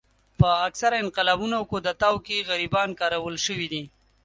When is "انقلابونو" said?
1.03-1.53